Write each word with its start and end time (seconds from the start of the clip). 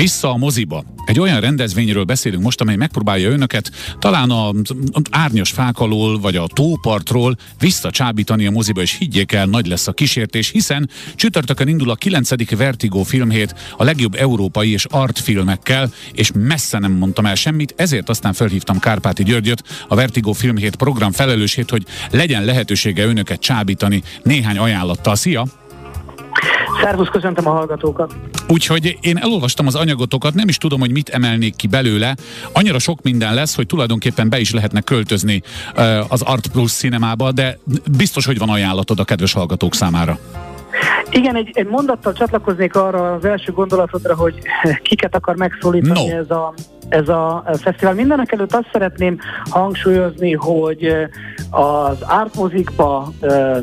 Vissza 0.00 0.30
a 0.30 0.36
moziba. 0.36 0.84
Egy 1.04 1.20
olyan 1.20 1.40
rendezvényről 1.40 2.04
beszélünk 2.04 2.42
most, 2.42 2.60
amely 2.60 2.76
megpróbálja 2.76 3.30
önöket 3.30 3.70
talán 3.98 4.30
a 4.30 4.52
árnyos 5.10 5.50
fák 5.50 5.78
alól, 5.78 6.20
vagy 6.20 6.36
a 6.36 6.46
tópartról 6.46 7.36
visszacsábítani 7.58 8.46
a 8.46 8.50
moziba, 8.50 8.80
és 8.80 8.96
higgyék 8.96 9.32
el, 9.32 9.46
nagy 9.46 9.66
lesz 9.66 9.86
a 9.86 9.92
kísértés, 9.92 10.50
hiszen 10.50 10.90
csütörtökön 11.14 11.68
indul 11.68 11.90
a 11.90 11.94
9. 11.94 12.56
Vertigo 12.56 13.02
filmhét 13.02 13.54
a 13.76 13.84
legjobb 13.84 14.14
európai 14.14 14.72
és 14.72 14.84
artfilmekkel, 14.84 15.92
és 16.12 16.30
messze 16.34 16.78
nem 16.78 16.92
mondtam 16.92 17.26
el 17.26 17.34
semmit, 17.34 17.74
ezért 17.76 18.08
aztán 18.08 18.32
felhívtam 18.32 18.78
Kárpáti 18.78 19.22
Györgyöt, 19.22 19.64
a 19.88 19.94
Vertigo 19.94 20.32
filmhét 20.32 20.76
program 20.76 21.12
felelősét, 21.12 21.70
hogy 21.70 21.86
legyen 22.10 22.44
lehetősége 22.44 23.04
önöket 23.04 23.40
csábítani 23.40 24.02
néhány 24.22 24.58
ajánlattal. 24.58 25.16
Szia! 25.16 25.46
Szervusz, 26.82 27.08
köszöntöm 27.08 27.46
a 27.46 27.50
hallgatókat! 27.50 28.14
Úgyhogy 28.48 28.98
én 29.00 29.16
elolvastam 29.16 29.66
az 29.66 29.74
anyagotokat, 29.74 30.34
nem 30.34 30.48
is 30.48 30.56
tudom, 30.56 30.80
hogy 30.80 30.92
mit 30.92 31.08
emelnék 31.08 31.56
ki 31.56 31.66
belőle. 31.66 32.14
Annyira 32.52 32.78
sok 32.78 33.02
minden 33.02 33.34
lesz, 33.34 33.56
hogy 33.56 33.66
tulajdonképpen 33.66 34.28
be 34.28 34.38
is 34.38 34.52
lehetne 34.52 34.80
költözni 34.80 35.42
az 36.08 36.22
Art 36.22 36.46
Plus 36.46 36.72
cinemába, 36.72 37.32
de 37.32 37.58
biztos, 37.96 38.26
hogy 38.26 38.38
van 38.38 38.48
ajánlatod 38.48 39.00
a 39.00 39.04
kedves 39.04 39.32
hallgatók 39.32 39.74
számára. 39.74 40.18
Igen, 41.10 41.36
egy, 41.36 41.50
egy 41.52 41.66
mondattal 41.66 42.12
csatlakoznék 42.12 42.74
arra 42.74 43.12
az 43.12 43.24
első 43.24 43.52
gondolatodra, 43.52 44.14
hogy 44.14 44.34
kiket 44.88 45.14
akar 45.14 45.36
megszólítani 45.36 46.08
no. 46.08 46.16
ez 46.16 46.30
a 46.30 46.54
ez 46.90 47.08
a 47.08 47.44
fesztivál. 47.58 47.94
Mindenek 47.94 48.32
előtt 48.32 48.54
azt 48.54 48.68
szeretném 48.72 49.18
hangsúlyozni, 49.50 50.32
hogy 50.32 50.92
az 51.50 51.96
ártmozikba 52.06 53.12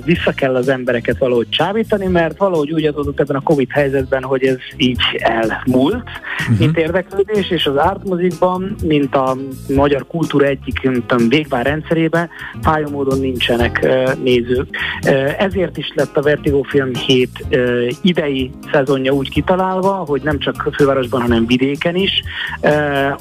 vissza 0.05 0.31
kell 0.31 0.55
az 0.55 0.69
embereket 0.69 1.17
valahogy 1.17 1.49
csábítani, 1.49 2.05
mert 2.05 2.37
valahogy 2.37 2.71
úgy 2.71 2.85
adódott 2.85 3.19
ebben 3.19 3.35
a 3.35 3.41
Covid 3.41 3.71
helyzetben, 3.71 4.23
hogy 4.23 4.43
ez 4.43 4.57
így 4.77 5.01
elmúlt, 5.17 6.03
uh-huh. 6.39 6.59
mint 6.59 6.77
érdeklődés, 6.77 7.49
és 7.49 7.65
az 7.65 7.77
ártmozikban, 7.77 8.75
mint 8.83 9.15
a 9.15 9.35
magyar 9.75 10.07
kultúra 10.07 10.45
egyik 10.45 10.79
tudom, 11.07 11.29
végvár 11.29 11.65
rendszerében, 11.65 12.29
fájó 12.61 12.89
módon 12.89 13.19
nincsenek 13.19 13.87
nézők. 14.23 14.67
Ezért 15.37 15.77
is 15.77 15.91
lett 15.95 16.17
a 16.17 16.21
Vertigo 16.21 16.61
Film 16.61 16.93
7 16.93 17.45
idei 18.01 18.51
szezonja 18.71 19.11
úgy 19.11 19.29
kitalálva, 19.29 19.91
hogy 19.91 20.21
nem 20.21 20.39
csak 20.39 20.69
fővárosban, 20.75 21.21
hanem 21.21 21.45
vidéken 21.45 21.95
is 21.95 22.21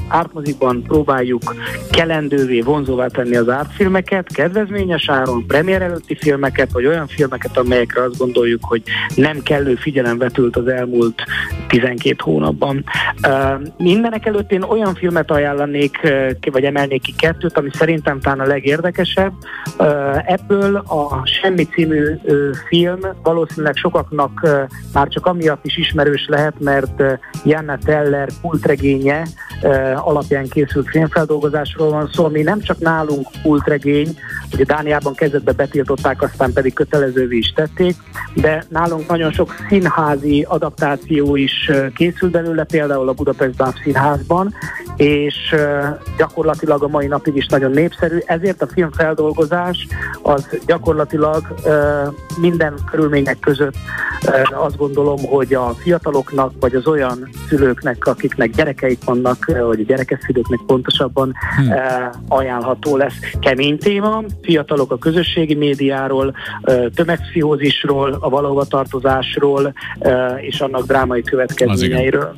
ártmozikban 0.09 0.83
próbáljuk 0.83 1.43
kelendővé, 1.91 2.61
vonzóvá 2.61 3.07
tenni 3.07 3.37
az 3.37 3.49
ártfilmeket, 3.49 4.33
kedvezményes 4.33 5.09
áron, 5.09 5.47
premier 5.47 5.83
előtti 5.83 6.17
filmeket, 6.17 6.73
vagy 6.73 6.87
olyan 6.87 7.07
filmeket, 7.07 7.57
amelyekre 7.57 8.03
azt 8.03 8.19
gondoljuk, 8.19 8.65
hogy 8.65 8.83
nem 9.15 9.43
kellő 9.43 9.75
figyelem 9.75 10.19
vetült 10.19 10.57
az 10.57 10.67
elmúlt 10.67 11.23
12 11.69 12.17
hónapban. 12.19 12.85
Mindenek 13.77 14.27
előtt 14.27 14.53
én 14.53 14.63
olyan 14.63 14.95
filmet 14.95 15.31
ajánlanék, 15.31 16.15
vagy 16.53 16.65
emelnék 16.65 17.03
ki 17.03 17.15
kettőt, 17.19 17.59
ami 17.59 17.69
szerintem 17.73 18.21
talán 18.21 18.41
a 18.41 18.47
legérdekesebb. 18.47 19.33
Ebből 20.27 20.77
a 20.77 21.27
Semmi 21.27 21.65
című 21.65 22.05
film 22.69 22.99
valószínűleg 23.23 23.77
sokaknak 23.77 24.49
már 24.93 25.09
csak 25.09 25.27
amiatt 25.27 25.65
is 25.65 25.77
ismerős 25.77 26.27
lehet, 26.29 26.55
mert 26.61 27.03
Janna 27.45 27.79
Teller 27.79 28.29
kultregénye 28.43 29.27
alapján 29.95 30.49
készült 30.49 30.89
filmfeldolgozásról 30.89 31.91
van 31.91 32.11
szó, 32.13 32.25
ami 32.25 32.43
nem 32.43 32.61
csak 32.61 32.79
nálunk 32.79 33.27
kultregény, 33.43 34.09
ugye 34.53 34.65
Dániában 34.65 35.15
kezdetbe 35.15 35.53
betiltották, 35.53 36.23
aztán 36.23 36.53
pedig 36.53 36.75
kötelezővé 36.75 37.37
is 37.37 37.53
tették, 37.53 37.97
de 38.35 38.65
nálunk 38.69 39.09
nagyon 39.09 39.33
sok 39.33 39.55
színházi 39.69 40.47
adaptáció 40.49 41.37
is 41.37 41.53
készült 41.95 42.33
belőle, 42.33 42.65
például 42.65 43.09
a 43.09 43.13
Budapest 43.13 43.57
Báb 43.57 43.75
Színházban, 43.83 44.55
és 44.97 45.55
gyakorlatilag 46.19 46.83
a 46.83 46.89
mai 46.89 47.07
napig 47.07 47.37
is 47.37 47.47
nagyon 47.47 47.71
népszerű, 47.71 48.19
ezért 48.27 48.63
a 48.63 48.67
filmfeldolgozás 48.67 49.87
az 50.23 50.49
gyakorlatilag 50.67 51.55
minden 52.41 52.75
körülmények 52.91 53.39
között 53.39 53.77
azt 54.53 54.77
gondolom, 54.77 55.19
hogy 55.19 55.55
a 55.55 55.75
fiataloknak, 55.79 56.53
vagy 56.61 56.75
az 56.75 56.87
olyan 56.87 57.29
szülőknek, 57.49 58.07
akiknek 58.07 58.51
gyerekeik 58.51 59.05
vannak, 59.05 59.45
vagy 59.45 59.81
a 59.81 59.85
gyerekeszülőknek 59.87 60.61
pontosabban 60.67 61.33
hmm. 61.57 61.73
ajánlható 62.29 62.97
lesz. 62.97 63.15
Kemény 63.41 63.79
téma, 63.79 64.23
fiatalok 64.43 64.93
a 64.93 64.99
közösségi 64.99 65.55
médiáról, 65.55 66.35
tömegpszichózisról, 66.95 68.17
a 68.21 68.29
valahova 68.29 68.65
tartozásról, 68.65 69.73
és 70.41 70.61
annak 70.61 70.87
drámai 70.87 71.23
következményeiről. 71.23 72.37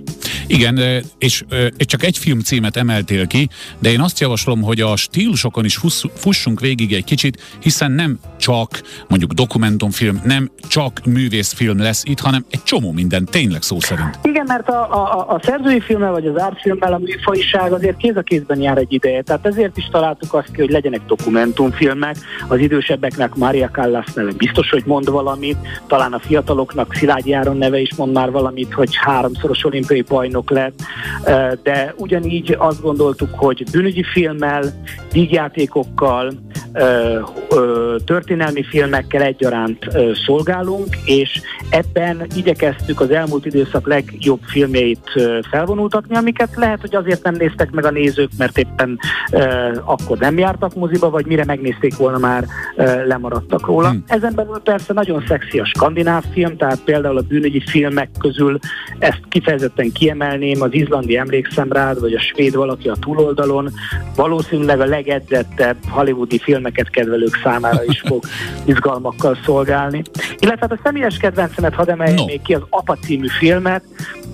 Igen, 0.49 1.05
és, 1.19 1.45
és 1.77 1.87
csak 1.87 2.05
egy 2.05 2.19
film 2.19 2.41
címet 2.41 2.77
emeltél 2.77 3.27
ki, 3.27 3.49
de 3.79 3.91
én 3.91 4.01
azt 4.01 4.21
javaslom, 4.21 4.63
hogy 4.63 4.81
a 4.81 4.97
stílusokon 4.97 5.65
is 5.65 5.79
fussunk 6.15 6.61
végig 6.61 6.93
egy 6.93 7.05
kicsit, 7.05 7.59
hiszen 7.63 7.93
nem 7.93 8.19
csak 8.39 8.81
mondjuk 9.09 9.33
dokumentumfilm, 9.33 10.21
nem 10.25 10.51
csak 10.69 11.01
művészfilm 11.05 11.79
lesz 11.79 12.03
itt, 12.05 12.21
hanem 12.21 12.45
egy 12.51 12.63
csomó 12.63 12.93
minden, 12.93 13.25
tényleg 13.25 13.63
szó 13.63 13.81
szerint. 13.81 14.19
Igen, 14.23 14.45
mert 14.49 14.69
a, 14.69 14.93
a, 14.93 15.35
a 15.35 15.41
szerzői 15.43 15.81
filmmel 15.81 16.11
vagy 16.11 16.27
az 16.27 16.41
árfilmmel 16.41 16.93
a 16.93 16.99
műfajiság 16.99 17.73
azért 17.73 17.97
kéz 17.97 18.17
a 18.17 18.23
kézben 18.23 18.61
jár 18.61 18.79
egy 18.79 18.93
ideje. 18.93 19.23
Tehát 19.23 19.47
ezért 19.47 19.77
is 19.77 19.89
találtuk 19.93 20.35
azt 20.35 20.51
ki, 20.51 20.61
hogy 20.61 20.71
legyenek 20.71 21.01
dokumentumfilmek. 21.07 22.17
Az 22.49 22.59
idősebbeknek 22.59 23.35
Maria 23.35 23.69
Callas 23.69 24.07
neve 24.15 24.33
biztos, 24.37 24.71
hogy 24.71 24.83
mond 24.87 25.11
valamit, 25.11 25.57
talán 25.87 26.13
a 26.13 26.19
fiataloknak 26.19 26.95
Szilágyi 26.95 27.33
Áron 27.33 27.57
neve 27.57 27.81
is 27.81 27.95
mond 27.95 28.13
már 28.13 28.31
valamit, 28.31 28.73
hogy 28.73 28.97
háromszoros 28.97 29.65
olimpiai 29.65 30.03
bajnok 30.03 30.51
lett, 30.51 30.81
de 31.63 31.95
ugyanígy 31.97 32.57
azt 32.59 32.83
gondoltuk, 32.83 33.31
hogy 33.35 33.65
bűnügyi 33.71 34.03
filmmel, 34.03 34.65
díjjátékokkal, 35.13 36.33
történelmi 38.05 38.65
filmekkel 38.65 39.23
egyaránt 39.23 39.89
szolgálunk, 40.27 40.97
és 41.05 41.41
ebben 41.71 42.27
igyekeztük 42.35 43.01
az 43.01 43.11
elmúlt 43.11 43.47
időszak 43.47 43.87
legjobb 43.87 44.41
filmjeit 44.43 45.13
felvonultatni, 45.51 46.17
amiket 46.17 46.51
lehet, 46.57 46.81
hogy 46.81 46.95
azért 46.95 47.23
nem 47.23 47.35
néztek 47.35 47.71
meg 47.71 47.85
a 47.85 47.91
nézők, 47.91 48.31
mert 48.39 48.59
éppen 48.59 48.99
akkor 49.85 50.19
nem 50.19 50.39
jártak 50.39 50.75
moziba, 50.75 51.11
vagy 51.11 51.27
mire 51.27 51.45
megnézték 51.45 51.97
volna 51.97 52.19
már 52.19 52.45
lemaradtak 53.07 53.67
róla. 53.67 53.89
Hmm. 53.89 54.05
Ezen 54.07 54.33
belül 54.35 54.61
persze 54.65 54.93
nagyon 54.93 55.25
szexi 55.29 55.59
a 55.59 55.65
skandináv 55.65 56.25
film, 56.33 56.57
tehát 56.57 56.81
például 56.85 57.17
a 57.17 57.25
bűnügyi 57.29 57.63
filmek 57.67 58.09
közül 58.19 58.59
ezt 58.99 59.21
kifejezetten 59.29 59.93
kiemelném, 59.93 60.63
az 60.63 60.75
izlandi 60.75 61.17
emlékszem 61.17 61.73
rád, 61.73 62.01
vagy 62.01 62.13
a 62.13 62.21
svéd 62.21 62.55
valaki 62.55 62.89
a 62.89 62.97
túloldalon, 63.01 63.71
valószínűleg 64.17 64.81
a 64.81 64.87
legedzettebb 64.87 65.77
hollywoodi 65.89 66.39
filmeket 66.59 66.91
kedvelők 66.91 67.41
számára 67.43 67.85
is 67.85 68.01
fog 68.01 68.25
izgalmakkal 68.73 69.39
szolgálni. 69.45 70.03
Illetve 70.39 70.67
hát 70.69 70.73
a 70.73 70.81
személyes 70.83 71.17
kedvencemet 71.17 71.75
hadd 71.75 71.91
emeljem 71.91 72.15
no. 72.15 72.25
még 72.25 72.43
ki 72.43 72.55
az 72.55 72.63
Apa 72.71 72.95
című 72.95 73.27
filmet, 73.39 73.85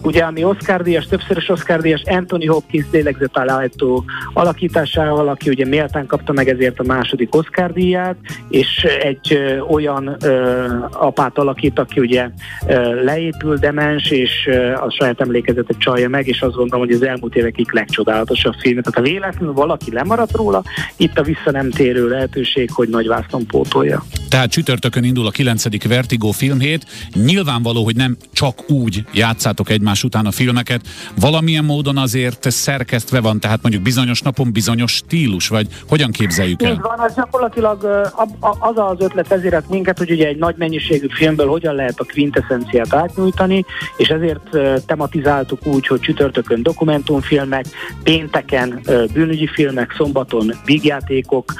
ugye 0.04 0.22
ami 0.22 0.44
Oscar-díjas, 0.44 1.06
többszörös 1.06 1.48
Oscar-díjas 1.48 2.02
Anthony 2.04 2.48
Hopkins 2.48 2.86
lélegzetállító 2.92 4.04
alakításával, 4.32 5.28
aki 5.28 5.50
ugye 5.50 5.66
méltán 5.66 6.06
kapta 6.06 6.32
meg 6.32 6.48
ezért 6.48 6.80
a 6.80 6.84
második 6.86 7.34
Oscar-díját, 7.34 8.16
és 8.48 8.86
egy 9.02 9.32
ö, 9.32 9.58
olyan 9.58 10.16
ö, 10.24 10.66
apát 10.92 11.38
alakít, 11.38 11.78
aki 11.78 12.00
ugye 12.00 12.28
ö, 12.66 13.04
leépül, 13.04 13.56
demens, 13.56 14.10
és 14.10 14.46
ö, 14.46 14.72
a 14.72 14.90
saját 14.90 15.20
emlékezetet 15.20 15.78
csalja 15.78 16.08
meg, 16.08 16.26
és 16.26 16.42
azt 16.42 16.54
gondolom, 16.54 16.86
hogy 16.86 16.94
az 16.94 17.02
elmúlt 17.02 17.36
évekig 17.36 17.72
legcsodálatosabb 17.72 18.54
film. 18.54 18.82
Tehát 18.82 18.94
ha 18.94 19.12
véletlenül 19.12 19.54
valaki 19.54 19.92
lemaradt 19.92 20.36
róla, 20.36 20.62
itt 20.96 21.18
a 21.18 21.22
vissza 21.22 21.50
nem 21.50 21.70
térő 21.70 22.08
lehetőség, 22.08 22.70
hogy 22.72 22.88
nagy 22.88 23.06
vászton 23.06 23.46
pótolja. 23.46 24.02
Tehát 24.34 24.50
csütörtökön 24.50 25.04
indul 25.04 25.26
a 25.26 25.30
9. 25.30 25.86
Vertigo 25.88 26.30
filmhét. 26.30 26.86
Nyilvánvaló, 27.12 27.84
hogy 27.84 27.96
nem 27.96 28.16
csak 28.32 28.70
úgy 28.70 29.04
játszátok 29.12 29.70
egymás 29.70 30.04
után 30.04 30.26
a 30.26 30.30
filmeket, 30.30 30.80
valamilyen 31.20 31.64
módon 31.64 31.96
azért 31.96 32.50
szerkesztve 32.50 33.20
van, 33.20 33.40
tehát 33.40 33.62
mondjuk 33.62 33.82
bizonyos 33.82 34.20
napon 34.20 34.52
bizonyos 34.52 34.92
stílus, 34.92 35.48
vagy 35.48 35.66
hogyan 35.88 36.10
képzeljük 36.10 36.62
el? 36.62 36.72
Így 36.72 36.80
van, 36.80 36.98
az 36.98 37.14
gyakorlatilag 37.14 37.84
az 38.58 38.76
az 38.76 38.96
ötlet 38.98 39.28
vezérelt 39.28 39.68
minket, 39.68 39.98
hogy 39.98 40.10
ugye 40.10 40.26
egy 40.26 40.38
nagy 40.38 40.54
mennyiségű 40.58 41.06
filmből 41.10 41.48
hogyan 41.48 41.74
lehet 41.74 42.00
a 42.00 42.06
quintessenciát 42.12 42.94
átnyújtani, 42.94 43.64
és 43.96 44.08
ezért 44.08 44.58
tematizáltuk 44.86 45.66
úgy, 45.66 45.86
hogy 45.86 46.00
csütörtökön 46.00 46.62
dokumentumfilmek, 46.62 47.64
pénteken 48.02 48.80
bűnügyi 49.12 49.48
filmek, 49.52 49.94
szombaton 49.96 50.52
vígjátékok, 50.64 51.52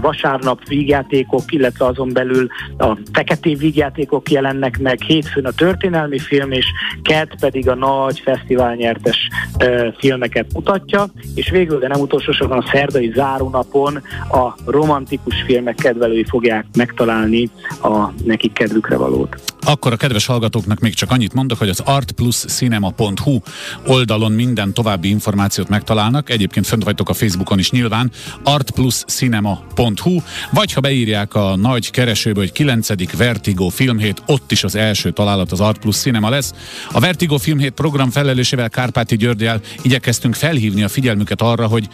vasárnap 0.00 0.68
vígjáték, 0.68 1.25
vígjátékok, 1.26 1.52
illetve 1.52 1.86
azon 1.86 2.12
belül 2.12 2.48
a 2.78 2.98
fekete 3.12 3.54
vígjátékok 3.54 4.30
jelennek 4.30 4.78
meg, 4.78 5.00
hétfőn 5.00 5.44
a 5.44 5.50
történelmi 5.50 6.18
film, 6.18 6.52
és 6.52 6.66
Cat 7.02 7.34
pedig 7.40 7.68
a 7.68 7.74
nagy 7.74 8.18
fesztiválnyertes 8.18 9.28
uh, 9.58 9.94
filmeket 9.98 10.52
mutatja, 10.52 11.06
és 11.34 11.50
végül, 11.50 11.78
de 11.78 11.88
nem 11.88 12.00
utolsó 12.00 12.32
sorban 12.32 12.58
a 12.58 12.68
szerdai 12.72 13.12
zárónapon 13.14 14.02
a 14.30 14.54
romantikus 14.64 15.42
filmek 15.46 15.74
kedvelői 15.74 16.24
fogják 16.24 16.66
megtalálni 16.76 17.50
a 17.82 18.08
nekik 18.24 18.52
kedvükre 18.52 18.96
valót. 18.96 19.36
Akkor 19.66 19.92
a 19.92 19.96
kedves 19.96 20.26
hallgatóknak 20.26 20.80
még 20.80 20.94
csak 20.94 21.10
annyit 21.10 21.34
mondok, 21.34 21.58
hogy 21.58 21.68
az 21.68 21.80
artpluscinema.hu 21.80 23.38
oldalon 23.86 24.32
minden 24.32 24.72
további 24.72 25.08
információt 25.08 25.68
megtalálnak. 25.68 26.30
Egyébként 26.30 26.66
fönt 26.66 26.84
vagytok 26.84 27.08
a 27.08 27.12
Facebookon 27.12 27.58
is 27.58 27.70
nyilván 27.70 28.10
artpluscinema.hu 28.44 30.20
vagy 30.50 30.72
ha 30.72 30.80
beírják 30.80 31.15
a 31.24 31.56
nagy 31.56 31.90
keresőbe, 31.90 32.40
hogy 32.40 32.52
9. 32.52 33.16
Vertigo 33.16 33.68
filmhét, 33.68 34.22
ott 34.26 34.52
is 34.52 34.64
az 34.64 34.74
első 34.74 35.10
találat 35.10 35.52
az 35.52 35.60
Art 35.60 35.78
Plus 35.78 35.96
Cinema 35.96 36.28
lesz. 36.28 36.54
A 36.92 37.00
Vertigo 37.00 37.38
filmhét 37.38 37.72
program 37.72 38.10
felelősével 38.10 38.70
Kárpáti 38.70 39.16
Györgyel 39.16 39.60
igyekeztünk 39.82 40.34
felhívni 40.34 40.82
a 40.82 40.88
figyelmüket 40.88 41.42
arra, 41.42 41.66
hogy 41.66 41.88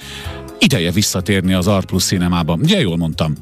ideje 0.59 0.91
visszatérni 0.91 1.53
az 1.53 1.67
Art 1.67 1.87
Plus 1.87 2.05
Cinemába. 2.05 2.59
Ugye 2.63 2.81
jól 2.81 2.97
mondtam? 2.97 3.35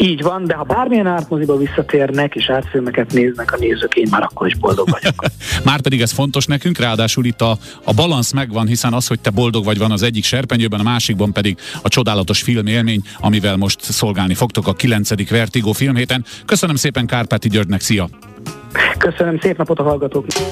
Így 0.00 0.22
van, 0.22 0.44
de 0.44 0.54
ha 0.54 0.62
bármilyen 0.62 1.06
ártmoziba 1.06 1.56
visszatérnek 1.56 2.34
és 2.34 2.50
ártfilmeket 2.50 3.12
néznek 3.12 3.52
a 3.52 3.56
nézők, 3.56 3.94
én 3.94 4.08
már 4.10 4.22
akkor 4.22 4.46
is 4.46 4.56
boldog 4.56 4.88
vagyok. 4.90 5.14
már 5.64 5.80
pedig 5.80 6.00
ez 6.00 6.12
fontos 6.12 6.46
nekünk, 6.46 6.78
ráadásul 6.78 7.24
itt 7.24 7.40
a, 7.40 7.56
a 7.84 7.94
balansz 7.94 8.32
megvan, 8.32 8.66
hiszen 8.66 8.92
az, 8.92 9.06
hogy 9.06 9.20
te 9.20 9.30
boldog 9.30 9.64
vagy 9.64 9.78
van 9.78 9.90
az 9.90 10.02
egyik 10.02 10.24
serpenyőben, 10.24 10.80
a 10.80 10.82
másikban 10.82 11.32
pedig 11.32 11.58
a 11.82 11.88
csodálatos 11.88 12.42
filmélmény, 12.42 13.02
amivel 13.20 13.56
most 13.56 13.80
szolgálni 13.80 14.34
fogtok 14.34 14.66
a 14.66 14.72
9. 14.72 15.30
Vertigo 15.30 15.72
filmhéten. 15.72 16.24
Köszönöm 16.46 16.76
szépen 16.76 17.06
Kárpáti 17.06 17.48
Györgynek, 17.48 17.80
szia! 17.80 18.08
Köszönöm, 18.98 19.38
szép 19.40 19.56
napot 19.56 19.78
a 19.78 19.82
hallgatóknak! 19.82 20.42